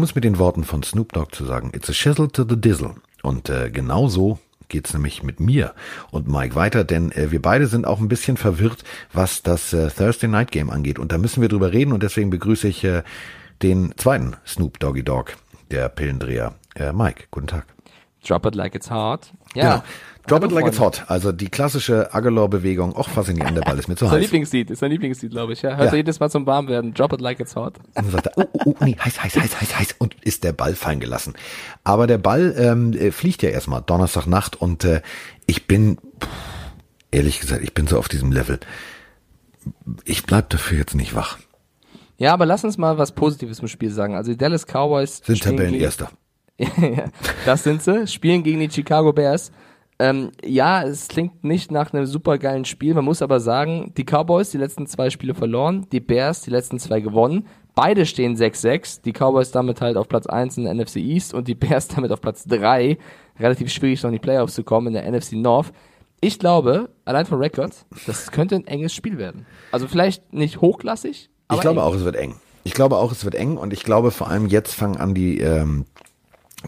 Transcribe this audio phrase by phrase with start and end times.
[0.00, 2.58] Um es mit den Worten von Snoop Dogg zu sagen, it's a shizzle to the
[2.58, 2.94] dizzle.
[3.22, 4.38] Und äh, genau so
[4.68, 5.74] geht's nämlich mit mir
[6.10, 9.90] und Mike weiter, denn äh, wir beide sind auch ein bisschen verwirrt, was das äh,
[9.90, 10.98] Thursday Night Game angeht.
[10.98, 13.02] Und da müssen wir drüber reden und deswegen begrüße ich äh,
[13.60, 15.36] den zweiten Snoop Doggy Dog,
[15.70, 16.54] der Pillendreher.
[16.76, 17.66] Äh, Mike, guten Tag.
[18.26, 19.30] Drop it like it's hot.
[19.54, 19.62] Ja.
[19.62, 19.84] Genau.
[20.26, 21.04] Drop it like it's hot.
[21.08, 22.94] Also die klassische Aguilar-Bewegung.
[22.94, 24.20] Och, faszinierend, der Ball ist mir zu Sein heiß.
[24.22, 25.62] Lieblingslied, ist sein Lieblingslied, glaube ich.
[25.62, 25.76] Ja.
[25.76, 25.96] Hört Ja.
[25.96, 26.94] jedes Mal zum Warmwerden.
[26.94, 27.78] Drop it like it's hot.
[27.94, 29.94] Und dann sagt er, oh, oh, oh, nee, heiß, heiß, heiß, heiß, heiß.
[29.98, 31.34] Und ist der Ball fallen gelassen.
[31.84, 35.00] Aber der Ball ähm, äh, fliegt ja erstmal Donnerstagnacht und äh,
[35.46, 36.28] ich bin, pff,
[37.10, 38.60] ehrlich gesagt, ich bin so auf diesem Level.
[40.04, 41.38] Ich bleib dafür jetzt nicht wach.
[42.18, 44.14] Ja, aber lass uns mal was Positives im Spiel sagen.
[44.14, 46.10] Also die Dallas Cowboys Sind Tabellenerster.
[47.46, 48.06] das sind sie.
[48.06, 49.50] Spielen gegen die Chicago Bears.
[50.00, 52.94] Ähm, ja, es klingt nicht nach einem supergeilen Spiel.
[52.94, 56.78] Man muss aber sagen, die Cowboys die letzten zwei Spiele verloren, die Bears die letzten
[56.78, 57.46] zwei gewonnen.
[57.74, 59.02] Beide stehen 6-6.
[59.02, 62.12] Die Cowboys damit halt auf Platz 1 in der NFC East und die Bears damit
[62.12, 62.96] auf Platz 3.
[63.38, 65.70] Relativ schwierig noch in die Playoffs zu kommen in der NFC North.
[66.22, 67.72] Ich glaube, allein von Record,
[68.06, 69.46] das könnte ein enges Spiel werden.
[69.70, 71.86] Also vielleicht nicht hochklassig, aber Ich glaube eng.
[71.86, 72.34] auch, es wird eng.
[72.64, 75.40] Ich glaube auch, es wird eng und ich glaube vor allem jetzt fangen an die
[75.40, 75.86] ähm,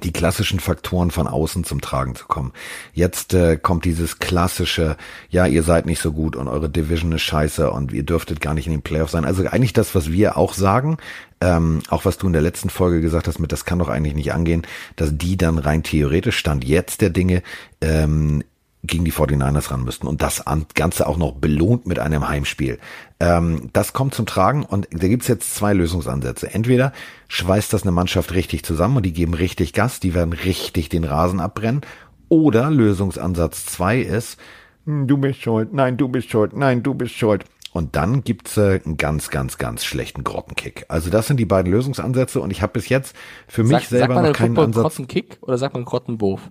[0.02, 2.52] die klassischen Faktoren von außen zum Tragen zu kommen.
[2.94, 4.96] Jetzt äh, kommt dieses klassische,
[5.28, 8.54] ja, ihr seid nicht so gut und eure Division ist scheiße und ihr dürftet gar
[8.54, 9.24] nicht in den Playoffs sein.
[9.24, 10.96] Also eigentlich das, was wir auch sagen,
[11.42, 14.14] ähm, auch was du in der letzten Folge gesagt hast, mit das kann doch eigentlich
[14.14, 14.62] nicht angehen,
[14.96, 17.42] dass die dann rein theoretisch stand jetzt der Dinge
[17.80, 18.42] ähm,
[18.84, 22.78] gegen die 49ers ran müssten und das an- Ganze auch noch belohnt mit einem Heimspiel.
[23.20, 26.52] Ähm, das kommt zum Tragen und da gibt's jetzt zwei Lösungsansätze.
[26.52, 26.92] Entweder
[27.28, 31.04] schweißt das eine Mannschaft richtig zusammen und die geben richtig Gas, die werden richtig den
[31.04, 31.82] Rasen abbrennen.
[32.28, 34.38] Oder Lösungsansatz zwei ist,
[34.86, 37.44] "Hm, du bist schuld, nein, du bist schuld, nein, du bist schuld.
[37.72, 40.84] Und dann gibt's äh, einen ganz, ganz, ganz schlechten Grottenkick.
[40.88, 43.14] Also das sind die beiden Lösungsansätze und ich habe bis jetzt
[43.48, 44.82] für mich Sagt, sagt selber man noch keinen Ansatz.
[44.82, 46.50] Grottenkick oder sagt man Grottenwurf?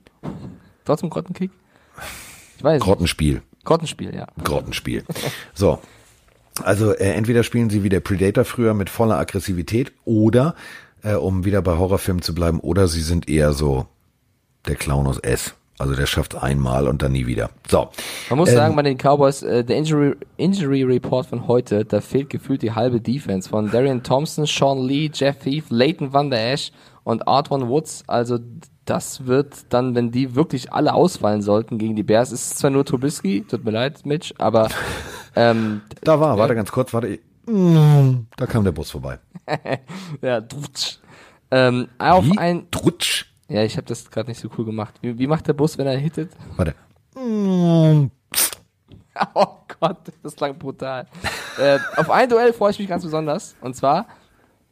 [0.86, 1.52] Trotzdem Grottenkick?
[2.62, 2.80] Ich weiß.
[2.84, 3.42] Grottenspiel.
[3.64, 4.28] Grottenspiel, ja.
[4.44, 5.04] Grottenspiel.
[5.56, 5.80] So.
[6.64, 10.54] Also äh, entweder spielen sie wie der Predator früher mit voller Aggressivität oder,
[11.02, 13.88] äh, um wieder bei Horrorfilmen zu bleiben, oder sie sind eher so
[14.68, 15.56] der Clown aus S.
[15.80, 17.50] Also der schafft einmal und dann nie wieder.
[17.68, 17.90] So.
[18.30, 22.00] Man muss Ähm, sagen, bei den Cowboys, äh, der Injury, Injury Report von heute, da
[22.00, 26.54] fehlt gefühlt die halbe Defense von Darian Thompson, Sean Lee, Jeff Heath, Leighton Van Der
[26.54, 26.72] Esch
[27.04, 28.04] und Artwan Woods.
[28.06, 28.38] Also
[28.86, 32.84] das wird dann, wenn die wirklich alle ausfallen sollten gegen die Bears, ist zwar nur
[32.86, 34.70] Trubisky, tut mir leid, Mitch, aber
[35.36, 37.20] ähm, Da war, warte ganz kurz, warte.
[37.46, 39.20] Mm, Da kam der Bus vorbei.
[40.22, 40.98] ja, drutsch.
[41.52, 42.38] Ähm, auf Wie?
[42.38, 43.26] ein, Trutsch.
[43.50, 44.96] ja, ich habe das gerade nicht so cool gemacht.
[45.02, 46.32] Wie, wie macht der Bus, wenn er hittet?
[46.56, 46.76] Warte.
[49.36, 49.48] Oh
[49.80, 51.06] Gott, das klang brutal.
[51.60, 53.56] äh, auf ein Duell freue ich mich ganz besonders.
[53.62, 54.08] Und zwar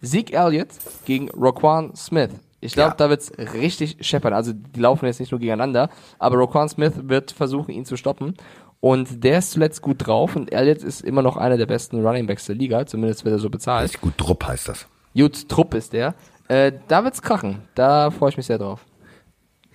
[0.02, 0.70] Zeke Elliott
[1.06, 2.30] gegen Roquan Smith.
[2.62, 2.96] Ich glaube, Ja.
[2.96, 4.34] da wird's richtig scheppern.
[4.34, 8.36] Also die laufen jetzt nicht nur gegeneinander, aber Roquan Smith wird versuchen, ihn zu stoppen.
[8.82, 12.28] Und der ist zuletzt gut drauf und Elliott ist immer noch einer der besten Running
[12.28, 13.84] Backs der Liga, zumindest wird er so bezahlt.
[13.86, 14.88] Richtig gut Drupp heißt das.
[15.16, 16.16] Gut Trupp ist der.
[16.48, 17.60] Äh, da wird's krachen.
[17.76, 18.86] Da freue ich mich sehr drauf.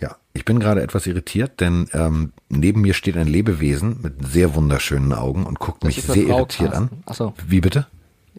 [0.00, 4.54] Ja, ich bin gerade etwas irritiert, denn ähm, neben mir steht ein Lebewesen mit sehr
[4.54, 6.88] wunderschönen Augen und guckt mich ist eine sehr Frau, irritiert an.
[6.88, 7.02] Carsten.
[7.06, 7.34] Ach so.
[7.46, 7.86] Wie bitte?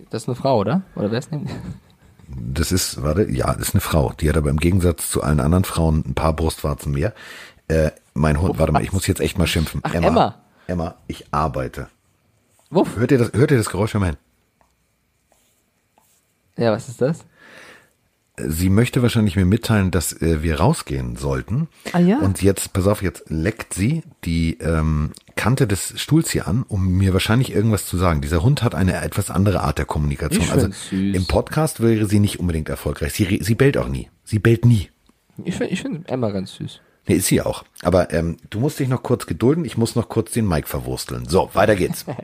[0.09, 0.81] Das ist eine Frau, oder?
[0.95, 1.47] Oder wer ist denn?
[2.27, 4.13] Das ist, warte, ja, das ist eine Frau.
[4.19, 7.13] Die hat aber im Gegensatz zu allen anderen Frauen ein paar Brustwarzen mehr.
[7.67, 9.81] Äh, mein Hund, warte mal, ich muss jetzt echt mal schimpfen.
[9.83, 10.41] Ach, Emma.
[10.67, 11.89] Emma, ich arbeite.
[12.69, 12.95] Wuff.
[12.95, 13.93] Hört ihr das, hört ihr das Geräusch?
[13.93, 14.17] Hör mal hin.
[16.57, 17.25] Ja, was ist das?
[18.37, 21.69] Sie möchte wahrscheinlich mir mitteilen, dass äh, wir rausgehen sollten.
[21.93, 22.19] Ah, ja.
[22.19, 26.97] Und jetzt, pass auf, jetzt leckt sie die ähm, Kante des Stuhls hier an, um
[26.97, 28.21] mir wahrscheinlich irgendwas zu sagen.
[28.21, 30.43] Dieser Hund hat eine etwas andere Art der Kommunikation.
[30.43, 31.15] Ich also süß.
[31.15, 33.13] im Podcast wäre sie nicht unbedingt erfolgreich.
[33.13, 34.09] Sie, sie bellt auch nie.
[34.23, 34.89] Sie bellt nie.
[35.43, 36.79] Ich finde ich find Emma ganz süß.
[37.07, 37.63] Nee, ist sie auch.
[37.85, 39.63] Aber ähm, du musst dich noch kurz gedulden.
[39.63, 41.27] Ich muss noch kurz den Mike verwursteln.
[41.27, 42.05] So, weiter geht's.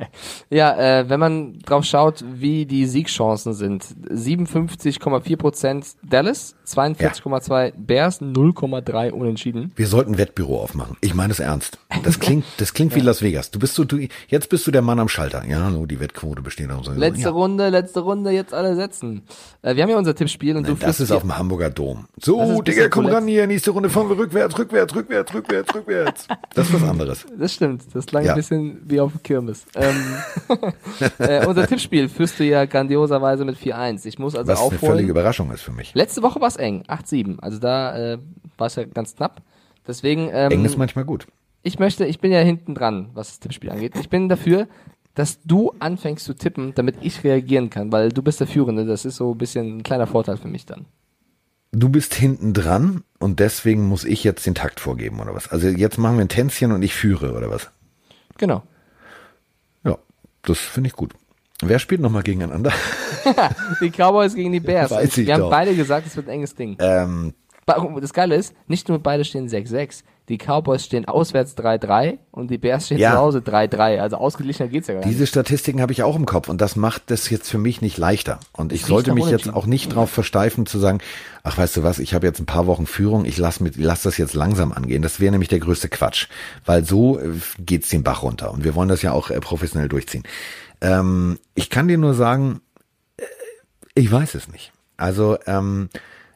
[0.50, 3.86] Ja, äh, wenn man drauf schaut, wie die Siegchancen sind.
[4.10, 9.72] 57,4% Dallas, 42,2 Bears, 0,3 Unentschieden.
[9.76, 10.98] Wir sollten ein Wettbüro aufmachen.
[11.02, 11.78] Ich meine es ernst.
[12.04, 13.52] Das klingt, das klingt wie Las Vegas.
[13.52, 15.46] Du bist so, du, jetzt bist du der Mann am Schalter.
[15.48, 16.90] Ja, hallo, die Wettquote besteht aus.
[16.96, 17.30] Letzte ja.
[17.30, 19.24] Runde, letzte Runde, jetzt alle setzen.
[19.62, 22.08] Äh, wir haben ja unser Tippspiel und du Das ist auf dem Hamburger Dom.
[22.20, 26.28] So, Digga, komm ran hier, nächste Runde fahren wir rückwärts, rückwärts, rückwärts, rückwärts, rückwärts.
[26.56, 27.26] Das ist was anderes.
[27.38, 28.32] Das stimmt, das klang Ja.
[28.34, 29.66] ein bisschen wie auf der Kirmes.
[29.76, 29.96] Ähm,
[31.20, 34.06] äh, unser Tippspiel führst du ja grandioserweise mit 4-1.
[34.06, 34.92] Ich muss also Was eine aufholen.
[34.94, 35.94] völlige Überraschung ist für mich.
[35.94, 37.40] Letzte Woche war es eng, 8-7.
[37.40, 38.18] Also da äh,
[38.58, 39.42] war es ja ganz knapp.
[39.88, 41.28] Deswegen, ähm, Eng ist manchmal gut.
[41.64, 43.94] ich möchte, ich bin ja hinten dran, was das Tippspiel angeht.
[44.00, 44.68] Ich bin dafür,
[45.16, 48.86] dass du anfängst zu tippen, damit ich reagieren kann, weil du bist der Führende.
[48.86, 50.86] Das ist so ein bisschen ein kleiner Vorteil für mich dann.
[51.72, 55.48] du bist hinten dran und deswegen muss ich jetzt den Takt vorgeben oder was?
[55.48, 57.70] Also jetzt machen wir ein Tänzchen und ich führe oder was?
[58.38, 58.64] Genau.
[59.84, 59.98] Ja,
[60.42, 61.14] das finde ich gut.
[61.62, 62.74] Wer spielt nochmal gegeneinander?
[63.82, 64.90] die Cowboys gegen die Bears.
[64.90, 65.50] Weiß ich Wir haben doch.
[65.52, 66.76] beide gesagt, es wird ein enges Ding.
[66.80, 67.36] Ähm,
[68.02, 70.04] Das Geile ist, nicht nur beide stehen 6-6.
[70.30, 73.12] Die Cowboys stehen auswärts 3-3 und die Bears stehen Ja.
[73.14, 74.00] zu Hause 3-3.
[74.00, 75.10] Also ausgeglichener geht's ja gar nicht.
[75.10, 77.98] diese Statistiken habe ich auch im Kopf und das macht das jetzt für mich nicht
[77.98, 78.40] leichter.
[78.54, 81.00] Und ich riecht sollte mich jetzt auch nicht drauf versteifen zu sagen,
[81.44, 84.04] ach weißt du was, ich habe jetzt ein paar Wochen Führung, ich lass mit, lass
[84.04, 85.02] das jetzt langsam angehen.
[85.02, 86.28] Das wäre nämlich der größte Quatsch,
[86.66, 89.90] weil so äh, geht's den Bach runter und wir wollen das ja auch äh, professionell
[89.90, 90.24] durchziehen.
[90.82, 92.62] Ähm, ich kann dir nur sagen,
[93.18, 93.24] äh,
[93.96, 94.72] ich weiß es nicht.
[94.96, 95.90] Also ähm,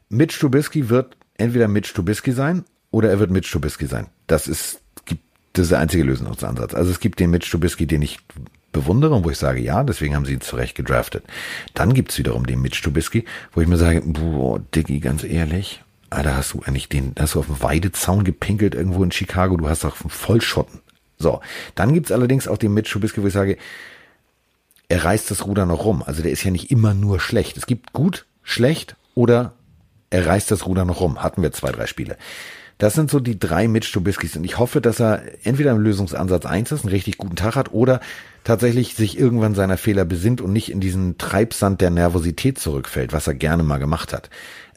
[0.09, 4.07] Mitch Trubisky wird entweder Mitch Trubisky sein oder er wird Mitch Trubisky sein.
[4.27, 5.23] Das ist gibt
[5.53, 6.73] das ist der einzige Lösungsansatz.
[6.73, 8.19] Also es gibt den Mitch Trubisky, den ich
[8.71, 11.23] bewundere und wo ich sage, ja, deswegen haben sie ihn zurecht gedraftet.
[11.73, 13.23] Dann gibt's wiederum den Mitch Trubisky,
[13.53, 17.39] wo ich mir sage, boah, Diggi, ganz ehrlich, Alter, hast du eigentlich den, hast du
[17.39, 20.81] auf dem Weidezaun gepinkelt irgendwo in Chicago, du hast doch einen Vollschotten.
[21.17, 21.39] So,
[21.75, 23.57] dann gibt's allerdings auch den Mitch Trubisky, wo ich sage,
[24.89, 26.03] er reißt das Ruder noch rum.
[26.05, 27.57] Also der ist ja nicht immer nur schlecht.
[27.57, 29.53] Es gibt gut, schlecht oder
[30.09, 31.21] er reißt das Ruder noch rum.
[31.21, 32.17] Hatten wir zwei, drei Spiele.
[32.77, 36.45] Das sind so die drei Mitch Trubiskys und ich hoffe, dass er entweder im Lösungsansatz
[36.45, 38.01] eins ist, einen richtig guten Tag hat oder
[38.43, 43.27] tatsächlich sich irgendwann seiner Fehler besinnt und nicht in diesen Treibsand der Nervosität zurückfällt, was
[43.27, 44.29] er gerne mal gemacht hat.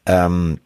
[0.06, 0.60] Ähm,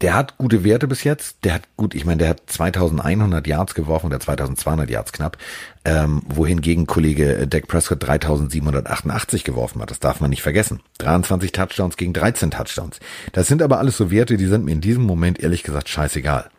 [0.00, 1.44] der hat gute Werte bis jetzt.
[1.44, 5.38] Der hat gut, ich meine, der hat 2100 Yards geworfen oder 2200 Yards knapp,
[5.84, 9.90] ähm, wohingegen Kollege Dak Prescott 3788 geworfen hat.
[9.90, 10.80] Das darf man nicht vergessen.
[10.98, 13.00] 23 Touchdowns gegen 13 Touchdowns.
[13.32, 16.50] Das sind aber alles so Werte, die sind mir in diesem Moment ehrlich gesagt scheißegal.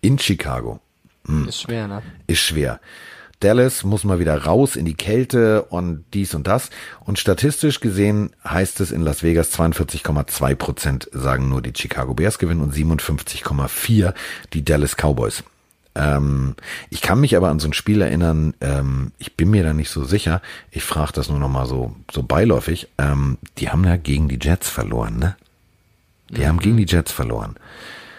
[0.00, 0.80] In Chicago
[1.48, 2.02] Ist schwer, ne?
[2.26, 2.80] ist schwer.
[3.40, 6.70] Dallas muss mal wieder raus in die Kälte und dies und das.
[7.00, 12.38] Und statistisch gesehen heißt es in Las Vegas 42,2 Prozent sagen nur die Chicago Bears
[12.38, 14.14] gewinnen und 57,4
[14.52, 15.44] die Dallas Cowboys.
[15.94, 16.54] Ähm,
[16.90, 19.90] ich kann mich aber an so ein Spiel erinnern, ähm, ich bin mir da nicht
[19.90, 20.42] so sicher.
[20.70, 22.88] Ich frage das nur noch mal so, so beiläufig.
[22.98, 25.36] Ähm, die haben ja gegen die Jets verloren, ne?
[26.28, 27.54] Die haben gegen die Jets verloren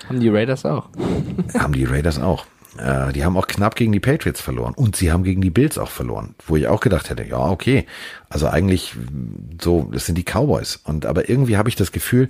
[0.08, 0.90] Haben die Raiders auch.
[1.60, 2.46] haben die Raiders auch.
[2.78, 5.78] Äh, die haben auch knapp gegen die Patriots verloren und sie haben gegen die Bills
[5.78, 7.86] auch verloren, wo ich auch gedacht hätte, ja, okay.
[8.30, 8.94] Also eigentlich
[9.62, 10.80] so, das sind die Cowboys.
[10.84, 12.30] Und aber irgendwie habe ich das Gefühl,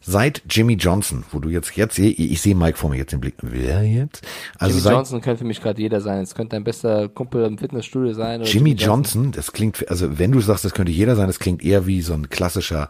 [0.00, 3.20] seit Jimmy Johnson, wo du jetzt jetzt ich, ich sehe Mike vor mir jetzt den
[3.20, 3.34] Blick.
[3.42, 4.26] Wer jetzt?
[4.58, 6.22] Also Jimmy seit Johnson könnte für mich gerade jeder sein.
[6.22, 8.40] Es könnte dein bester Kumpel im Fitnessstudio sein.
[8.40, 11.64] Oder Jimmy Johnson, das klingt, also wenn du sagst, das könnte jeder sein, das klingt
[11.64, 12.88] eher wie so ein klassischer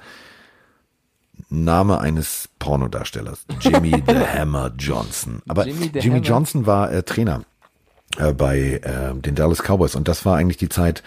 [1.50, 3.46] Name eines Pornodarstellers.
[3.60, 5.42] Jimmy the Hammer Johnson.
[5.48, 6.26] Aber Jimmy Jimmy, Hammer?
[6.26, 7.42] Johnson war äh, Trainer
[8.18, 11.02] äh, bei äh, den Dallas Cowboys und das war eigentlich die Zeit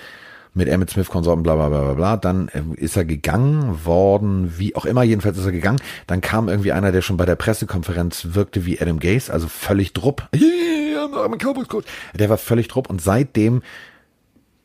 [0.54, 2.18] mit Emmett Smith Konsorten, bla bla bla bla bla.
[2.18, 5.80] Dann äh, ist er gegangen worden, wie auch immer, jedenfalls ist er gegangen.
[6.08, 9.94] Dann kam irgendwie einer, der schon bei der Pressekonferenz wirkte wie Adam Gase, also völlig
[9.94, 10.28] drupp.
[10.36, 11.88] Yeah, I'm Cowboys Coach.
[12.14, 13.62] Der war völlig drupp und seitdem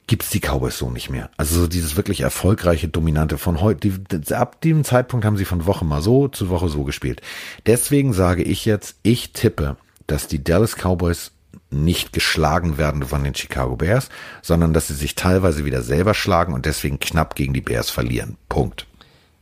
[0.06, 1.31] gibt's die Cowboys so nicht mehr.
[1.37, 3.93] Also so dieses wirklich erfolgreiche, dominante von heute.
[4.31, 7.23] Ab diesem Zeitpunkt haben sie von Woche mal so zu Woche so gespielt.
[7.67, 9.76] Deswegen sage ich jetzt, ich tippe,
[10.06, 11.32] dass die Dallas Cowboys
[11.70, 14.08] nicht geschlagen werden von den Chicago Bears,
[14.43, 18.36] sondern dass sie sich teilweise wieder selber schlagen und deswegen knapp gegen die Bears verlieren.
[18.48, 18.86] Punkt.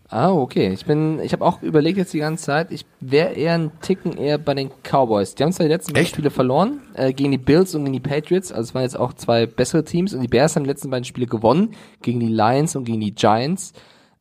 [0.08, 0.73] Ah, okay.
[0.73, 4.16] Ich bin, ich habe auch überlegt jetzt die ganze Zeit, ich wäre eher ein Ticken
[4.16, 5.34] eher bei den Cowboys.
[5.34, 6.14] Die haben zwar die letzten beiden Echt?
[6.14, 9.14] Spiele verloren, äh, gegen die Bills und gegen die Patriots, also es waren jetzt auch
[9.14, 12.76] zwei bessere Teams und die Bears haben die letzten beiden Spiele gewonnen, gegen die Lions
[12.76, 13.73] und gegen die Giants.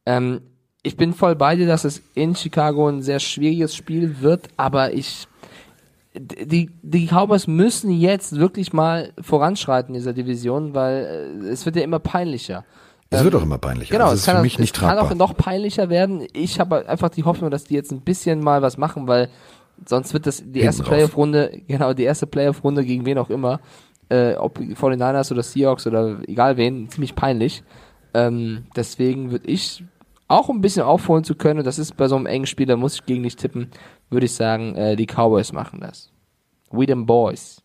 [0.05, 0.41] Ähm,
[0.83, 4.93] ich bin voll bei dir, dass es in Chicago ein sehr schwieriges Spiel wird, aber
[4.93, 5.27] ich
[6.15, 11.75] die, die Cowboys müssen jetzt wirklich mal voranschreiten in dieser Division, weil äh, es wird
[11.75, 12.65] ja immer peinlicher.
[13.09, 13.91] Es wird auch immer peinlicher.
[13.91, 16.25] Genau, das es kann, für auch- mich nicht es kann auch noch peinlicher werden.
[16.33, 19.29] Ich habe einfach die Hoffnung, dass die jetzt ein bisschen mal was machen, weil
[19.87, 20.83] sonst wird das die erste.
[20.83, 23.59] Playoff-Runde, genau, die erste Playoff-Runde gegen wen auch immer,
[24.09, 27.63] äh, ob 49ers oder Seahawks oder egal wen, ziemlich peinlich.
[28.15, 29.83] Ähm, deswegen würde ich
[30.27, 32.75] auch ein bisschen aufholen zu können, und das ist bei so einem engen Spiel, da
[32.77, 33.69] muss ich gegen dich tippen,
[34.09, 36.09] würde ich sagen, äh, die Cowboys machen das.
[36.71, 37.61] We them boys.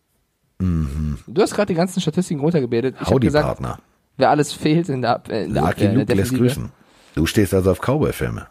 [0.59, 2.95] Du hast gerade die ganzen Statistiken runtergebetet.
[2.99, 3.19] Ich habe Mhm.
[3.21, 3.79] Gesagt, Partner.
[4.19, 6.71] Wer alles fehlt in der, Ab in der Lucky Abwehr, Luke lässt grüßen.
[7.15, 8.47] Du stehst also auf Cowboy-Filme.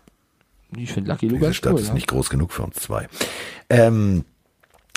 [0.77, 1.81] Ich finde Lucky Luke Diese Stadt cool.
[1.81, 1.95] ist ja.
[1.95, 3.09] nicht groß genug für uns zwei.
[3.71, 4.25] Ähm,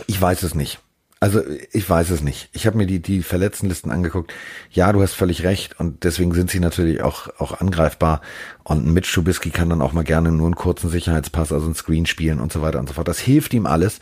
[0.07, 0.79] ich weiß es nicht.
[1.23, 2.49] Also ich weiß es nicht.
[2.51, 4.33] Ich habe mir die, die Verletztenlisten angeguckt.
[4.71, 8.21] Ja, du hast völlig recht und deswegen sind sie natürlich auch, auch angreifbar.
[8.63, 11.75] Und ein Mitch Trubisky kann dann auch mal gerne nur einen kurzen Sicherheitspass, also einen
[11.75, 13.07] Screen spielen und so weiter und so fort.
[13.07, 13.99] Das hilft ihm alles.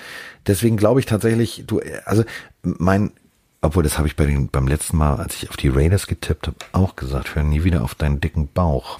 [0.47, 2.23] Deswegen glaube ich tatsächlich, du, also
[2.63, 3.11] mein,
[3.61, 6.47] obwohl das habe ich bei den, beim letzten Mal, als ich auf die Raiders getippt
[6.47, 8.99] habe, auch gesagt, hör nie wieder auf deinen dicken Bauch.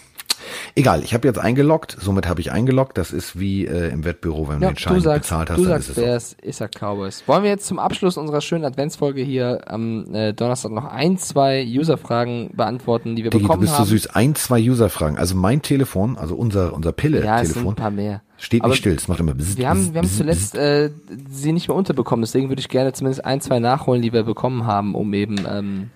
[0.75, 2.97] Egal, ich habe jetzt eingeloggt, somit habe ich eingeloggt.
[2.97, 5.57] Das ist wie äh, im Wettbüro, wenn du Ja, den Schein du sagst, bezahlt hast,
[5.59, 6.01] du sagst ist es so.
[6.01, 7.23] Bears, ich sag Cowboys.
[7.27, 11.65] Wollen wir jetzt zum Abschluss unserer schönen Adventsfolge hier am äh, Donnerstag noch ein, zwei
[11.65, 13.87] User-Fragen beantworten, die wir Digi, du bekommen bist so haben?
[13.89, 14.07] süß.
[14.15, 15.17] Ein, zwei User-Fragen.
[15.17, 18.21] Also mein Telefon, also unser, unser Ja, es sind ein Pille-Telefon, paar mehr.
[18.39, 18.93] Steht Aber nicht still.
[18.95, 20.89] Es macht immer bzz, Wir haben, wir haben zuletzt äh,
[21.29, 24.65] sie nicht mehr unterbekommen, deswegen würde ich gerne zumindest ein, zwei nachholen, die wir bekommen
[24.65, 25.89] haben, um eben ähm,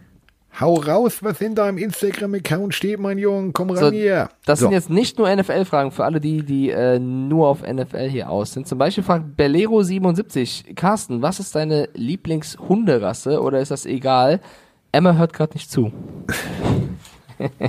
[0.59, 3.53] Hau raus, was in deinem Instagram-Account steht, mein Junge.
[3.53, 4.29] Komm ran So, hier.
[4.45, 4.65] Das So.
[4.67, 8.53] sind jetzt nicht nur NFL-Fragen für alle die, die äh, nur auf NFL hier aus
[8.53, 8.67] sind.
[8.67, 14.41] Zum Beispiel fragt Bellero77, Carsten, was ist deine Lieblingshunderasse oder ist das egal?
[14.91, 15.91] Emma hört gerade nicht zu.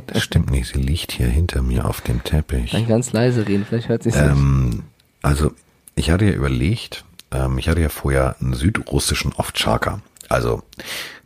[0.06, 0.72] Das stimmt nicht.
[0.72, 2.72] Sie liegt hier hinter mir auf dem Teppich.
[2.72, 4.24] Dann ganz leise reden, vielleicht hört sie es nicht.
[4.24, 4.84] Ähm,
[5.22, 5.52] also,
[5.94, 10.00] ich hatte ja überlegt, ähm, ich hatte ja vorher einen südrussischen Ovtscharka.
[10.28, 10.62] Also,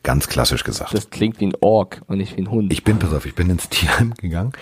[0.03, 0.95] ganz klassisch gesagt.
[0.95, 2.73] Das klingt wie ein Ork und nicht wie ein Hund.
[2.73, 4.53] Ich bin, pass auf, ich bin ins Tierheim gegangen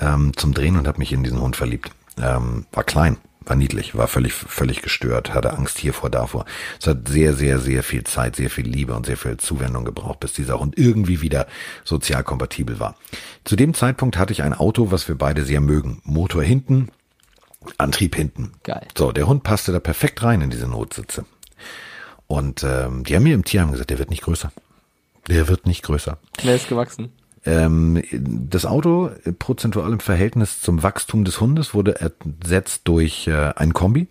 [0.00, 1.90] ähm, zum Drehen und habe mich in diesen Hund verliebt.
[2.20, 6.44] Ähm, war klein, war niedlich, war völlig, völlig gestört, hatte Angst hiervor, davor.
[6.80, 10.20] Es hat sehr, sehr, sehr viel Zeit, sehr viel Liebe und sehr viel Zuwendung gebraucht,
[10.20, 11.46] bis dieser Hund irgendwie wieder
[11.84, 12.96] sozial kompatibel war.
[13.44, 16.00] Zu dem Zeitpunkt hatte ich ein Auto, was wir beide sehr mögen.
[16.04, 16.90] Motor hinten,
[17.78, 18.52] Antrieb hinten.
[18.62, 18.86] Geil.
[18.96, 21.24] So, der Hund passte da perfekt rein in diese Notsitze.
[22.26, 24.52] Und ähm, die haben mir im Tierheim gesagt, der wird nicht größer.
[25.28, 26.18] Der wird nicht größer.
[26.42, 27.12] Wer ist gewachsen?
[27.44, 33.52] Ähm, das Auto äh, prozentual im Verhältnis zum Wachstum des Hundes wurde ersetzt durch äh,
[33.56, 34.08] ein Kombi.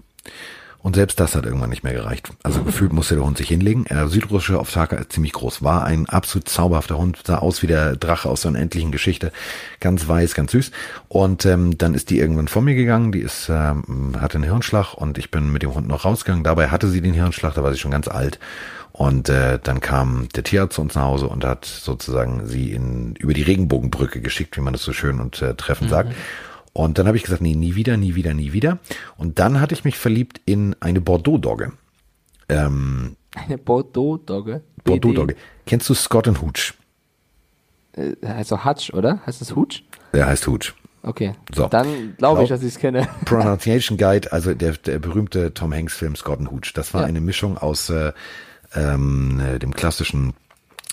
[0.83, 2.29] Und selbst das hat irgendwann nicht mehr gereicht.
[2.43, 3.85] Also gefühlt musste der Hund sich hinlegen.
[3.87, 5.63] Er südrussische Osaka ist ziemlich groß.
[5.63, 7.21] War ein absolut zauberhafter Hund.
[7.25, 9.31] Sah aus wie der Drache aus der unendlichen Geschichte.
[9.79, 10.71] Ganz weiß, ganz süß.
[11.07, 13.13] Und ähm, dann ist die irgendwann vor mir gegangen.
[13.13, 16.43] Die ist, ähm, hatte einen Hirnschlag und ich bin mit dem Hund noch rausgegangen.
[16.43, 18.37] Dabei hatte sie den Hirnschlag, da war sie schon ganz alt.
[18.93, 23.15] Und äh, dann kam der Tierarzt zu uns nach Hause und hat sozusagen sie in,
[23.15, 26.13] über die Regenbogenbrücke geschickt, wie man das so schön und äh, treffend sagt.
[26.73, 28.77] Und dann habe ich gesagt, nee, nie wieder, nie wieder, nie wieder.
[29.17, 31.71] Und dann hatte ich mich verliebt in eine Bordeaux-Dogge.
[32.49, 34.61] Ähm, Eine Bordeaux-Dogge.
[34.83, 35.35] Bordeaux-Dogge.
[35.65, 36.73] Kennst du Scott and Hooch?
[37.93, 39.21] Äh, heißt doch Hutch, oder?
[39.25, 39.83] Heißt das Hutch?
[40.13, 40.73] Der heißt Hooch.
[41.01, 41.33] Okay.
[41.53, 41.67] So.
[41.67, 43.07] Dann glaube ich, dass ich es kenne.
[43.25, 46.73] Pronunciation Guide, also der, der berühmte Tom Hanks Film Scott and Hooch.
[46.75, 47.07] Das war Ja.
[47.07, 48.13] eine Mischung aus äh,
[48.75, 50.33] ähm, äh, dem klassischen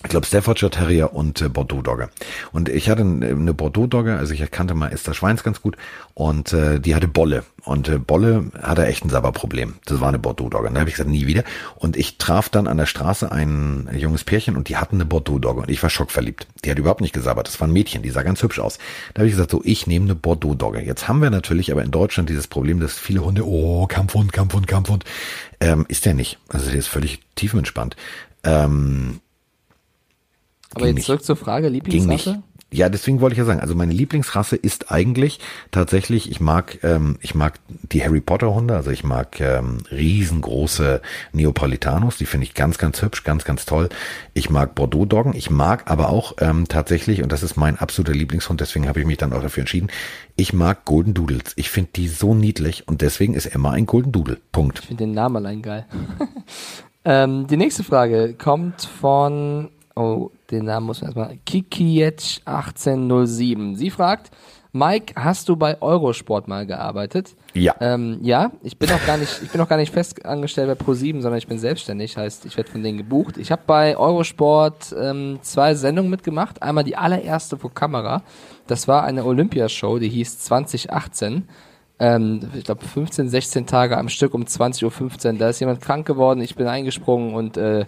[0.02, 2.08] ich glaube Staffordshire Terrier und äh, Bordeaux Dogge.
[2.52, 5.76] Und ich hatte n- eine Bordeaux Dogge, also ich erkannte mal Esther Schweins ganz gut
[6.14, 9.74] und äh, die hatte Bolle und äh, Bolle hatte echt ein Sabberproblem.
[9.84, 10.68] Das war eine Bordeaux Dogge.
[10.68, 11.44] Und da habe ich gesagt, nie wieder.
[11.76, 15.38] Und ich traf dann an der Straße ein junges Pärchen und die hatten eine Bordeaux
[15.38, 16.46] Dogge und ich war schockverliebt.
[16.64, 17.46] Die hat überhaupt nicht gesabbert.
[17.48, 18.78] Das war ein Mädchen, die sah ganz hübsch aus.
[19.12, 20.80] Da habe ich gesagt, so ich nehme eine Bordeaux Dogge.
[20.80, 24.66] Jetzt haben wir natürlich aber in Deutschland dieses Problem, dass viele Hunde, oh Kampfhund, Kampfhund,
[24.66, 25.04] Kampfhund,
[25.60, 26.38] ähm, ist der nicht.
[26.48, 27.96] Also der ist völlig tiefenentspannt.
[28.44, 29.20] Ähm,
[30.74, 31.06] Aber jetzt nicht.
[31.06, 31.68] zurück zur Frage.
[31.68, 32.42] Lieblingsrasse?
[32.72, 35.40] Ja, deswegen wollte ich ja sagen, also meine Lieblingsrasse ist eigentlich
[35.72, 41.02] tatsächlich, ich mag, ähm, ich mag die Harry Potter Hunde, also ich mag ähm, riesengroße
[41.32, 43.88] Neapolitanos, die finde ich ganz, ganz hübsch, ganz, ganz toll.
[44.34, 48.16] Ich mag Bordeaux Doggen, ich mag aber auch ähm, tatsächlich, und das ist mein absoluter
[48.16, 49.88] Lieblingshund, deswegen habe ich mich dann auch dafür entschieden,
[50.36, 51.54] ich mag Golden Doodles.
[51.56, 54.38] Ich finde die so niedlich und deswegen ist Emma ein Golden Doodle.
[54.52, 54.78] Punkt.
[54.78, 55.86] Ich finde den Namen allein geil.
[57.04, 63.76] ähm, die nächste Frage kommt von, oh, den Namen muss man erstmal, Kikietsch1807.
[63.76, 64.30] Sie fragt,
[64.72, 67.34] Mike, hast du bei Eurosport mal gearbeitet?
[67.54, 67.74] Ja.
[67.80, 70.84] Ähm, ja, ich bin auch gar nicht, ich bin auch gar nicht fest angestellt bei
[70.84, 73.36] Pro7, sondern ich bin selbstständig, heißt, ich werde von denen gebucht.
[73.36, 76.62] Ich habe bei Eurosport ähm, zwei Sendungen mitgemacht.
[76.62, 78.22] Einmal die allererste vor Kamera.
[78.68, 81.48] Das war eine Olympiashow, die hieß 2018.
[81.98, 85.38] Ähm, ich glaube 15, 16 Tage am Stück um 20.15 Uhr.
[85.38, 87.86] Da ist jemand krank geworden, ich bin eingesprungen und äh,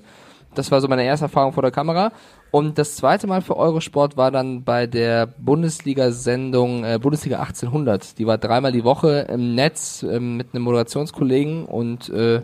[0.55, 2.13] das war so meine erste Erfahrung vor der Kamera.
[2.51, 8.19] Und das zweite Mal für Eurosport war dann bei der Bundesliga-Sendung äh, Bundesliga 1800.
[8.19, 12.43] Die war dreimal die Woche im Netz ähm, mit einem Moderationskollegen und äh,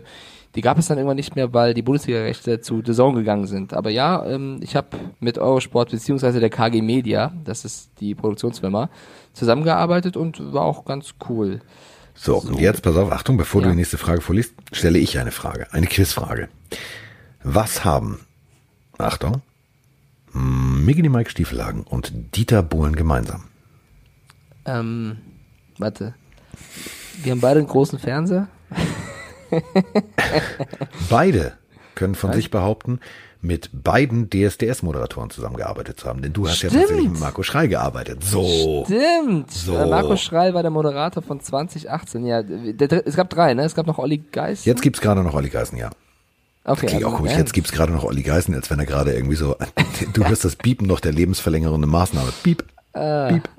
[0.55, 3.73] die gab es dann irgendwann nicht mehr, weil die Bundesliga-Rechte zu The Zone gegangen sind.
[3.73, 4.87] Aber ja, ähm, ich habe
[5.19, 8.89] mit Eurosport beziehungsweise der KG Media, das ist die Produktionsfirma,
[9.33, 11.61] zusammengearbeitet und war auch ganz cool.
[12.15, 13.71] So, und jetzt pass auf, Achtung, bevor du Ja.
[13.73, 16.49] die nächste Frage vorliest, stelle ich eine Frage, eine Quizfrage.
[17.43, 18.19] Was haben,
[18.97, 19.41] Achtung,
[20.33, 23.45] Miggity Mike Stiefelhagen und Dieter Bohlen gemeinsam?
[24.65, 25.17] Ähm,
[25.77, 26.15] warte.
[27.23, 28.47] Wir haben beide einen großen Fernseher.
[31.09, 31.53] Beide
[31.95, 32.99] können von sich behaupten,
[33.41, 36.83] mit beiden DSDS-Moderatoren zusammengearbeitet zu haben, denn du hast ja Stimmt.
[36.83, 38.23] tatsächlich mit Marco Schrei gearbeitet.
[38.23, 38.85] So.
[38.85, 39.51] Stimmt.
[39.51, 39.75] So.
[39.75, 42.25] Äh, Marco Schreil war der Moderator von 2018.
[42.25, 43.63] Ja, es gab drei, ne?
[43.63, 44.65] Es gab noch Olli Geist.
[44.65, 45.89] Jetzt gibt's gerade noch Olli Geißen, ja.
[46.65, 47.31] Okay, Klingt auch also, komisch.
[47.33, 47.37] ja.
[47.39, 49.55] Jetzt gibt's gerade noch Olli Geißen, als wenn er gerade irgendwie so,
[50.13, 52.31] du hörst das Biepen noch der lebensverlängernden Maßnahme.
[52.43, 52.63] Piep,
[52.93, 53.49] piep.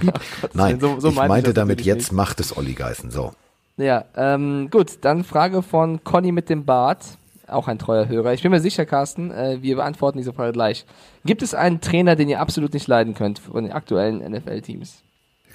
[0.00, 0.20] Piep.
[0.54, 3.10] Nein, so- so ich meinte ich meinte das damit, jetzt macht es Olli Geißen.
[3.10, 3.32] So.
[3.76, 7.04] Ja, ähm, gut, dann Frage von Conny mit dem Bart,
[7.48, 8.32] auch ein treuer Hörer.
[8.32, 10.86] Ich bin mir sicher, Carsten, äh, wir beantworten diese Frage gleich.
[11.24, 15.02] Gibt es einen Trainer, den ihr absolut nicht leiden könnt von den aktuellen NFL-Teams?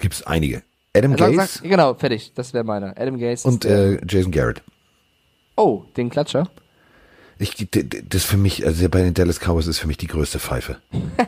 [0.00, 0.62] Gibt es einige.
[0.94, 2.88] Adam Gase sag- Genau, fertig, das wäre meiner.
[2.98, 4.62] Adam Gaze und äh, Jason Garrett.
[5.56, 6.48] Oh, den Klatscher.
[7.40, 7.66] Ich,
[8.08, 10.76] das für mich, also bei den Dallas Cowboys ist für mich die größte Pfeife.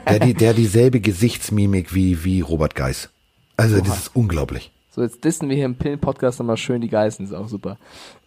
[0.08, 3.08] Der, die, der dieselbe Gesichtsmimik wie, wie Robert Geis.
[3.56, 4.70] Also das ist unglaublich.
[4.94, 7.78] So, jetzt dissen wir hier im Pillen-Podcast nochmal schön die Geißen, ist auch super.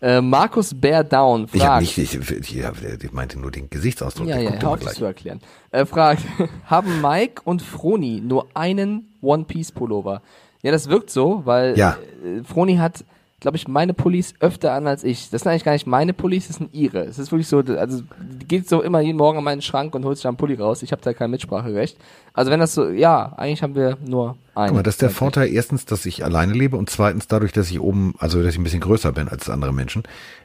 [0.01, 1.97] Äh, Markus Bear Down Ich habe fragt.
[1.97, 4.27] nicht, ich, ich, ich, ich meinte nur den Gesichtsausdruck.
[4.27, 5.39] ja, der ja, auf, das zu erklären.
[5.69, 6.23] Äh, fragt,
[6.65, 10.23] haben Mike und Froni nur einen One-Piece-Pullover?
[10.63, 11.99] Ja, das wirkt so, weil Ja.
[12.23, 13.05] äh, Froni hat,
[13.39, 15.29] glaube ich, meine Pullis öfter an als ich.
[15.29, 16.99] Das sind eigentlich gar nicht meine Pullis, das sind ihre.
[16.99, 20.05] Es ist wirklich so, also die geht so immer jeden Morgen an meinen Schrank und
[20.05, 20.83] holt sich da einen Pulli raus.
[20.83, 21.97] Ich habe da kein Mitspracherecht.
[22.33, 24.69] Also wenn das so, ja, eigentlich haben wir nur einen.
[24.69, 25.09] Guck mal, das ist der.
[25.09, 28.59] Vorteil erstens, dass ich alleine lebe und zweitens dadurch, dass ich oben, also dass ich
[28.59, 30.03] ein bisschen größer bin als andere Menschen.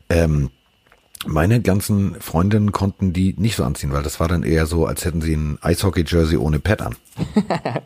[0.08, 0.50] Ähm,
[1.26, 5.04] meine ganzen Freundinnen konnten die nicht so anziehen, weil das war dann eher so, als
[5.04, 6.96] hätten sie ein Eishockey-Jersey ohne Pad an.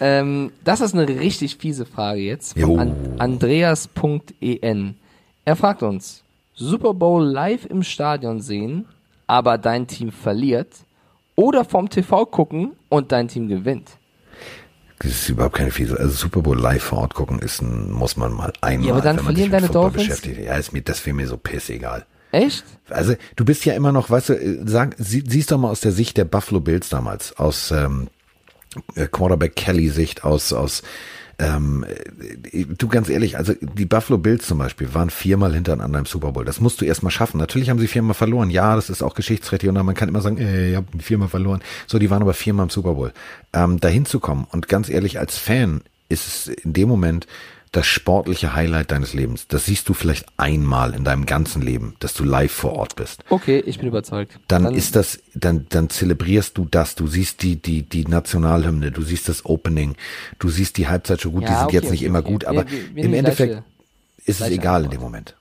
[0.00, 4.96] Ähm, das ist eine richtig fiese Frage jetzt von An Andreas.en.
[5.44, 6.22] Er fragt uns,
[6.54, 8.86] Super Bowl live im Stadion sehen,
[9.26, 10.68] aber dein Team verliert
[11.34, 13.90] oder vom TV gucken und dein Team gewinnt?
[14.98, 15.98] Das ist überhaupt keine fiese.
[15.98, 19.02] Also Super Bowl live vor Ort gucken ist ein, muss man mal einmal, Ja, aber
[19.02, 20.08] dann verlieren deine Football Dolphins?
[20.08, 20.40] beschäftigt.
[20.46, 22.06] Ja, ist mir, das wäre mir so pissegal.
[22.32, 22.64] Echt?
[22.88, 25.80] Also du bist ja immer noch, weißt du, äh, sag, sie, siehst doch mal aus
[25.80, 28.15] der Sicht der Buffalo Bills damals, aus ähm, äh,
[29.10, 30.82] Quarterback Kelly Sicht, aus aus
[31.38, 31.84] ähm,
[32.52, 36.32] äh, du ganz ehrlich, also die Buffalo Bills zum Beispiel waren viermal hintereinander im Super
[36.32, 36.44] Bowl.
[36.44, 37.38] Das musst du erstmal schaffen.
[37.38, 38.50] Natürlich haben sie viermal verloren.
[38.50, 41.60] Ja, das ist auch geschichtsträchtig und man kann immer sagen, äh, ihr habt viermal verloren.
[41.86, 43.12] So, die waren aber viermal im Super Bowl.
[43.52, 47.26] Ähm, dahin zu kommen und ganz ehrlich, als Fan ist es in dem Moment
[47.76, 49.46] das sportliche Highlight deines Lebens.
[49.48, 53.22] Das siehst du vielleicht einmal in deinem ganzen Leben, dass du live vor Ort bist
[53.30, 54.38] Okay, ich bin überzeugt.
[54.48, 56.94] dann, ist das, dann, dann zelebrierst du das.
[56.94, 59.94] Du siehst die, die, die Nationalhymne, du siehst das Opening,
[60.38, 61.30] du siehst die Halbzeitshow.
[61.30, 62.32] Gut, die Ja, sind okay, jetzt nicht okay, immer okay.
[62.32, 63.64] gut, aber Wir- wir- wir im die Endeffekt gleiche-
[64.24, 65.34] ist es egal in dem Moment.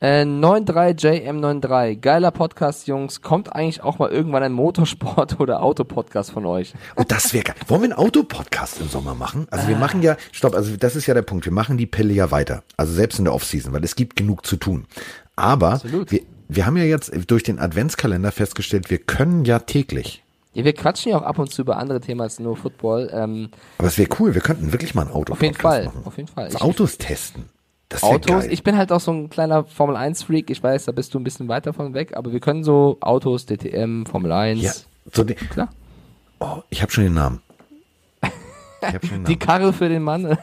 [0.00, 3.20] Äh, 93JM93, geiler Podcast, Jungs.
[3.20, 6.74] Kommt eigentlich auch mal irgendwann ein Motorsport- oder Autopodcast von euch?
[6.94, 7.56] Und das wäre geil.
[7.66, 9.48] Wollen wir einen Autopodcast im Sommer machen?
[9.50, 11.46] Also wir machen ja, stopp, also das ist ja der Punkt.
[11.46, 12.62] Wir machen die Pille ja weiter.
[12.76, 14.86] Also selbst in der Offseason, weil es gibt genug zu tun.
[15.34, 16.12] Aber Absolut.
[16.12, 20.22] wir, wir haben ja jetzt durch den Adventskalender festgestellt, wir können ja täglich.
[20.52, 23.10] Ja, wir quatschen ja auch ab und zu über andere Themen als nur Football.
[23.12, 26.02] Ähm, Aber es wäre cool, wir könnten wirklich mal einen auf jeden Fall, machen.
[26.04, 26.48] auf jeden Fall.
[26.50, 27.46] Ich, Autos testen.
[27.88, 28.52] Das Autos, geil.
[28.52, 30.50] ich bin halt auch so ein kleiner Formel 1 Freak.
[30.50, 33.46] Ich weiß, da bist du ein bisschen weiter von weg, aber wir können so Autos,
[33.46, 34.60] DTM, Formel 1.
[34.60, 34.72] ja,
[35.12, 35.68] so die, Klar.
[36.40, 37.40] Oh, ich habe schon den Namen.
[38.22, 39.38] Ich hab schon den Die Namen.
[39.38, 40.36] Karre für den Mann.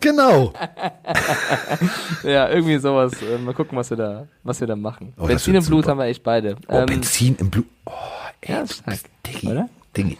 [0.00, 0.52] Genau.
[2.24, 3.12] ja, irgendwie sowas.
[3.22, 5.12] Äh, mal gucken, was wir da, was wir da machen.
[5.18, 5.90] Oh, Benzin im Blut super.
[5.92, 6.56] haben wir echt beide.
[6.68, 7.66] Oh, Ähm, Benzin im Blut.
[7.86, 7.92] Oh,
[8.40, 9.46] ey, ja, stark, bist Diggi.
[9.48, 9.68] oder?
[9.96, 10.18] Diggi.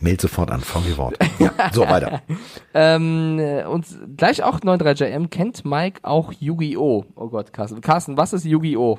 [0.00, 1.18] Meld sofort an, VW Wort.
[1.38, 2.22] Ja, so weiter.
[2.74, 3.86] Ähm, äh, und
[4.18, 7.06] gleich auch 93JM kennt Mike auch Yu-Gi-Oh!
[7.14, 7.80] Oh Gott, Carsten.
[7.80, 8.98] Carsten, was ist Yu-Gi-Oh!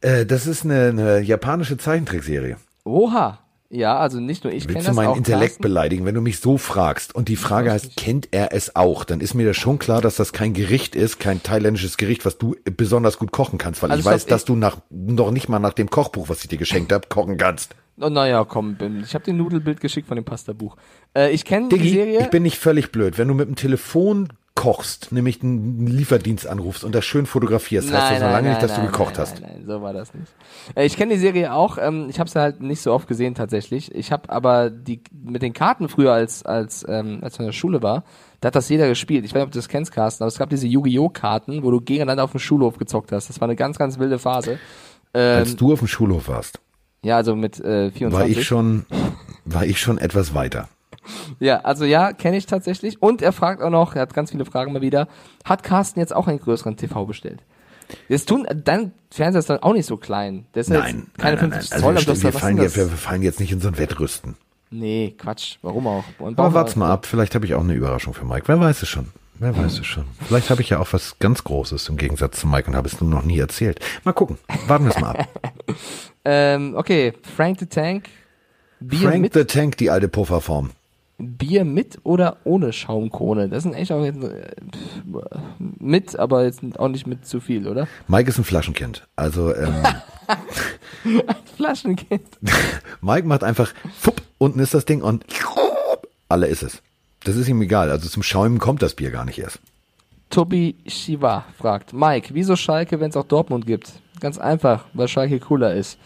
[0.00, 2.56] Äh, das ist eine, eine japanische Zeichentrickserie.
[2.84, 3.38] Oha.
[3.68, 5.16] Ja, also nicht nur ich kenne Willst das du meinen.
[5.16, 5.62] Intellekt Carsten.
[5.62, 9.04] beleidigen, wenn du mich so fragst und die Frage heißt, kennt er es auch?
[9.04, 12.36] Dann ist mir das schon klar, dass das kein Gericht ist, kein thailändisches Gericht, was
[12.38, 15.30] du besonders gut kochen kannst, weil Also ich stopp, weiß, dass ich- du nach noch
[15.30, 17.74] nicht mal nach dem Kochbuch, was ich dir geschenkt habe, kochen kannst.
[18.00, 20.76] Oh, naja, komm, bin- ich habe dir ein Nudelbild geschickt von dem Pastabuch.
[21.14, 22.20] Äh, ich kenne die Serie.
[22.20, 23.18] ich bin nicht völlig blöd.
[23.18, 28.12] Wenn du mit dem Telefon kochst, nämlich einen Lieferdienst anrufst und das schön fotografierst, heißt
[28.12, 29.40] das noch lange nicht, dass du gekocht nein, hast.
[29.40, 30.32] Nein, nein, so war das nicht.
[30.74, 31.78] Äh, ich kenne die Serie auch.
[31.78, 33.94] Ähm, ich habe sie halt nicht so oft gesehen tatsächlich.
[33.94, 37.52] Ich habe aber die mit den Karten früher, als als ähm, als ich in der
[37.52, 38.04] Schule war,
[38.40, 39.24] da hat das jeder gespielt.
[39.24, 41.08] Ich weiß nicht, ob du das kennst, Carsten, aber es gab diese Yu-Gi-Oh!
[41.08, 43.28] Karten, wo du gegeneinander auf dem Schulhof gezockt hast.
[43.30, 44.58] Das war eine ganz, ganz wilde Phase.
[45.14, 46.60] Ähm, Als du auf dem Schulhof warst,
[47.02, 48.12] ja, also mit äh, 24.
[48.12, 48.86] war ich schon,
[49.44, 50.68] war ich schon etwas weiter.
[51.40, 53.02] Ja, also ja, kenne ich tatsächlich.
[53.02, 55.08] Und er fragt auch noch, er hat ganz viele Fragen mal wieder,
[55.44, 57.42] hat Carsten jetzt auch einen größeren TV bestellt?
[58.08, 60.46] Das tun, dein Fernseher ist dann auch nicht so klein.
[60.54, 61.80] Der ist Nein, jetzt keine nein, nein, 50 nein.
[61.80, 64.36] Zoll, aber Also hast wir, fallen jetzt, wir fallen jetzt nicht in so ein Wettrüsten.
[64.70, 65.56] Nee, Quatsch.
[65.60, 66.04] Warum auch?
[66.18, 68.44] Und Aber wart's mal ab, vielleicht habe ich auch eine Überraschung für Mike.
[68.46, 69.08] Wer weiß es schon.
[69.38, 70.04] Wer weiß es schon.
[70.26, 73.00] Vielleicht habe ich ja auch was ganz Großes im Gegensatz zu Mike und habe es
[73.00, 73.80] nur noch nie erzählt.
[74.04, 74.38] Mal gucken.
[74.68, 75.28] Warten wir es mal ab.
[76.24, 78.08] Ähm, okay, Frank the Tank.
[78.80, 80.70] Bier Frank mit, the Tank, die alte Pufferform.
[81.18, 83.48] Bier mit oder ohne Schaumkrone?
[83.48, 84.50] Das sind echt auch jetzt, äh,
[85.58, 87.86] mit, aber jetzt auch nicht mit zu viel, oder?
[88.08, 89.06] Mike ist ein Flaschenkind.
[89.14, 89.84] Also ähm,
[91.56, 92.26] Flaschenkind.
[93.00, 95.24] Mike macht einfach, fupp, unten ist das Ding und
[96.28, 96.82] alle ist es.
[97.24, 97.90] Das ist ihm egal.
[97.90, 99.60] Also zum Schäumen kommt das Bier gar nicht erst.
[100.32, 103.92] Tobi Shiva fragt, Mike, wieso Schalke, wenn es auch Dortmund gibt?
[104.18, 105.98] Ganz einfach, weil Schalke cooler ist.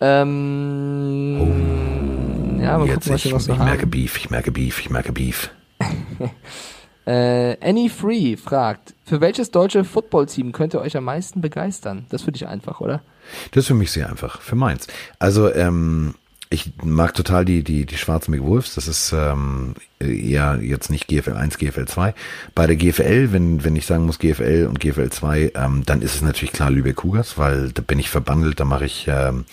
[0.00, 3.66] Ähm, oh, ja, mal jetzt gucken, was ich, wir noch so ich haben.
[3.66, 5.50] merke Beef, ich merke Beef, ich merke Beef.
[7.06, 12.06] äh, Annie Free fragt, für welches deutsche Footballteam könnt ihr euch am meisten begeistern?
[12.08, 13.02] Das finde ich einfach, oder?
[13.52, 14.88] Das ist für mich sehr einfach, für meins.
[15.20, 16.16] Also, ähm,
[16.50, 18.74] ich mag total die, die, die schwarzen McWolves.
[18.74, 22.14] Das ist ähm, eher jetzt nicht GFL 1, GFL 2.
[22.54, 26.14] Bei der GFL, wenn, wenn ich sagen muss GFL und GFL 2, ähm, dann ist
[26.14, 29.44] es natürlich klar Lübeck Cougars, weil da bin ich verbandelt, da mache ich, ähm,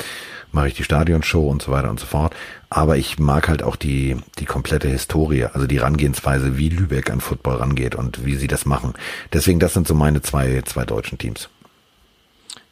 [0.54, 2.34] mache ich die Stadionshow und so weiter und so fort.
[2.70, 7.20] Aber ich mag halt auch die, die komplette Historie, also die Rangehensweise, wie Lübeck an
[7.20, 8.94] Football rangeht und wie sie das machen.
[9.34, 11.50] Deswegen, das sind so meine zwei, zwei deutschen Teams.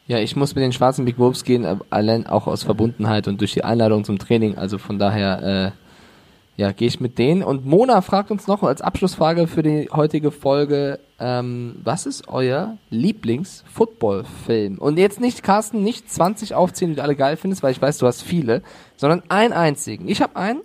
[0.06, 3.40] Ja, ich muss mit den schwarzen Big Wolves gehen, äh, allein auch aus Verbundenheit und
[3.40, 4.58] durch die Einladung zum Training.
[4.58, 7.42] Also von daher, äh, ja, gehe ich mit denen.
[7.42, 12.76] Und Mona fragt uns noch als Abschlussfrage für die heutige Folge, ähm, was ist euer
[12.90, 14.78] Lieblings-Football-Film?
[14.78, 17.96] Und jetzt nicht, Carsten, nicht 20 aufzählen, die du alle geil findest, weil ich weiß,
[17.98, 18.62] du hast viele,
[18.96, 20.06] sondern einen einzigen.
[20.08, 20.60] Ich habe einen,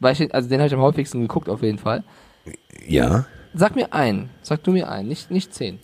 [0.00, 2.02] weil ich, also den habe ich am häufigsten geguckt auf jeden Fall.
[2.86, 3.26] Ja.
[3.54, 4.30] Sag mir einen.
[4.42, 5.78] Sag du mir einen, nicht, nicht zehn.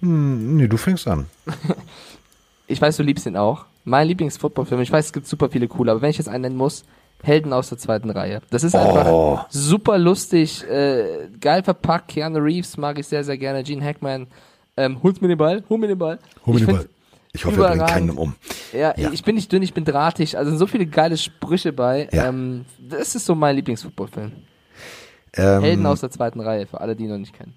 [0.00, 1.26] Hm, nee, du fängst an.
[2.70, 3.66] ich weiß, du liebst ihn auch.
[3.84, 6.56] Mein Lieblings-Football-Film, ich weiß, es gibt super viele coole, aber wenn ich jetzt einen nennen
[6.56, 6.84] muss,
[7.22, 8.40] Helden aus der zweiten Reihe.
[8.50, 9.40] Das ist einfach oh.
[9.50, 12.08] super lustig, äh, geil verpackt.
[12.08, 13.62] Keanu Reeves mag ich sehr, sehr gerne.
[13.62, 14.26] Gene Hackman,
[14.76, 16.18] ähm, hol's mir den Ball, hol mir den Ball.
[16.46, 16.88] Hol mir den Ball.
[17.32, 18.34] Ich hoffe, er bringt keinen um.
[18.72, 20.36] Ja, ja, ich bin nicht dünn, ich bin drahtig.
[20.36, 22.08] Also sind so viele geile Sprüche bei.
[22.10, 22.28] Ja.
[22.28, 24.32] Ähm, das ist so mein Lieblings-Football-Film.
[25.34, 27.54] Ähm, Helden aus der zweiten Reihe, für alle, die ihn noch nicht kennen.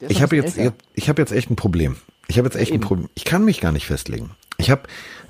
[0.00, 0.58] Ich habe jetzt,
[0.94, 1.96] ich habe jetzt echt ein Problem.
[2.28, 2.82] Ich habe jetzt echt Eben.
[2.82, 3.08] ein Problem.
[3.14, 4.30] Ich kann mich gar nicht festlegen.
[4.58, 4.82] Ich habe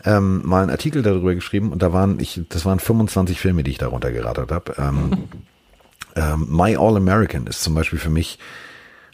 [0.04, 3.70] ähm, mal einen Artikel darüber geschrieben und da waren ich, das waren 25 Filme, die
[3.70, 4.74] ich darunter geratet habe.
[4.78, 5.28] Ähm,
[6.16, 8.38] ähm, My All American ist zum Beispiel für mich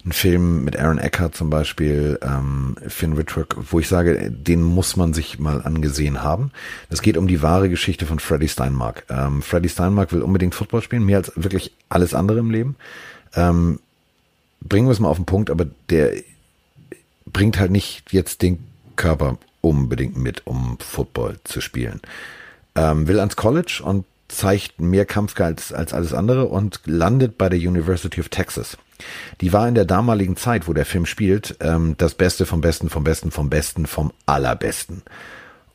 [0.04, 4.96] ein Film mit Aaron Eckhart zum Beispiel, ähm, Finn Wittrock, wo ich sage, den muss
[4.96, 6.52] man sich mal angesehen haben.
[6.88, 9.04] Es geht um die wahre Geschichte von Freddie Steinmark.
[9.10, 12.76] Ähm, Freddie Steinmark will unbedingt Football spielen, mehr als wirklich alles andere im Leben.
[13.34, 13.80] Ähm,
[14.60, 16.12] bringen wir es mal auf den Punkt, aber der
[17.32, 18.64] bringt halt nicht jetzt den
[18.96, 22.00] Körper unbedingt mit, um Football zu spielen.
[22.74, 27.58] Ähm, will ans College und zeigt mehr Kampfgeist als alles andere und landet bei der
[27.58, 28.76] University of Texas.
[29.40, 32.90] Die war in der damaligen Zeit, wo der Film spielt, ähm, das Beste vom Besten,
[32.90, 35.02] vom Besten, vom Besten, vom Allerbesten.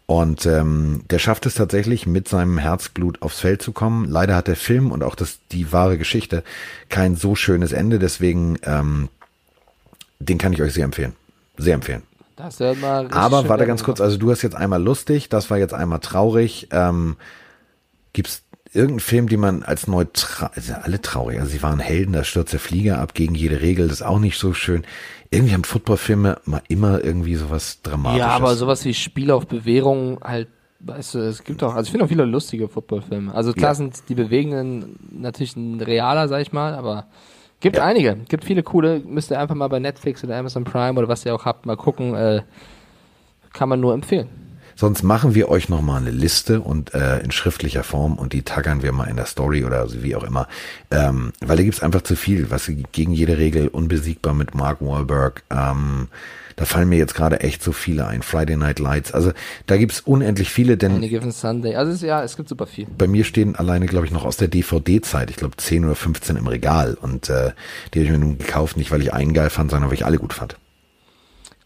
[0.06, 4.06] Und ähm, der schafft es tatsächlich, mit seinem Herzblut aufs Feld zu kommen.
[4.10, 6.44] Leider hat der Film und auch das, die wahre Geschichte
[6.90, 9.10] kein so schönes Ende, deswegen ähm,
[10.20, 11.14] den kann ich euch sehr empfehlen.
[11.58, 12.04] Sehr empfehlen.
[12.36, 15.58] Das hört mal Aber warte ganz kurz, also du hast jetzt einmal lustig, das war
[15.58, 16.68] jetzt einmal traurig.
[16.72, 17.16] Ähm,
[18.12, 22.24] gibt's irgendeinen Film, die man als neutral, also alle traurig, also sie waren Helden, da
[22.24, 24.84] stürzt der Flieger ab gegen jede Regel, das ist auch nicht so schön.
[25.30, 28.20] Irgendwie haben Footballfilme mal immer irgendwie sowas Dramatisches.
[28.20, 30.48] Ja, aber sowas wie Spiel auf Bewährung halt,
[30.80, 33.34] weißt du, es gibt auch, also ich finde auch viele lustige Footballfilme.
[33.34, 33.76] Also klar ja.
[33.76, 37.08] sind die bewegenden natürlich ein realer, sag ich mal, aber
[37.64, 37.86] Gibt ja.
[37.86, 39.00] einige, gibt viele coole.
[39.06, 41.78] Müsst ihr einfach mal bei Netflix oder Amazon Prime oder was ihr auch habt, mal
[41.78, 42.14] gucken.
[42.14, 42.42] Äh,
[43.54, 44.28] kann man nur empfehlen.
[44.76, 48.84] Sonst machen wir euch nochmal eine Liste und äh, in schriftlicher Form und die taggern
[48.84, 50.50] wir mal in der Story oder also wie auch immer.
[50.92, 55.44] Ähm, weil da gibt's einfach zu viel, was gegen jede Regel unbesiegbar mit Mark Wahlberg.
[55.50, 56.10] Ähm,
[56.56, 58.22] da fallen mir jetzt gerade echt so viele ein.
[58.22, 59.12] Friday Night Lights.
[59.14, 59.32] Also
[59.66, 60.94] da gibt's unendlich viele, denn.
[60.96, 61.76] Any given Sunday.
[61.76, 62.88] Also es, ja, es gibt super viel.
[62.98, 66.36] Bei mir stehen alleine, glaube ich, noch aus der DVD-Zeit, ich glaube 10 oder 15
[66.36, 66.98] im Regal.
[67.00, 67.52] Und äh,
[67.94, 70.06] die habe ich mir nun gekauft, nicht weil ich einen geil fand, sondern weil ich
[70.06, 70.58] alle gut fand.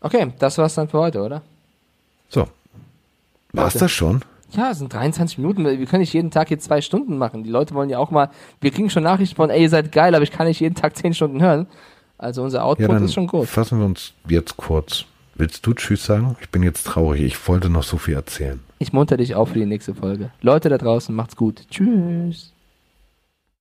[0.01, 1.41] Okay, das war's dann für heute, oder?
[2.29, 2.47] So.
[3.53, 4.21] War's das schon?
[4.51, 5.65] Ja, es sind 23 Minuten.
[5.65, 7.43] Wir können nicht jeden Tag hier zwei Stunden machen.
[7.43, 8.29] Die Leute wollen ja auch mal,
[8.61, 10.95] wir kriegen schon Nachrichten von, ey, ihr seid geil, aber ich kann nicht jeden Tag
[10.95, 11.67] 10 Stunden hören.
[12.17, 13.47] Also unser Output ja, ist schon gut.
[13.47, 15.05] Fassen wir uns jetzt kurz.
[15.35, 16.35] Willst du Tschüss sagen?
[16.41, 17.21] Ich bin jetzt traurig.
[17.21, 18.59] Ich wollte noch so viel erzählen.
[18.79, 20.31] Ich munter dich auf für die nächste Folge.
[20.41, 21.61] Leute da draußen, macht's gut.
[21.69, 22.53] Tschüss.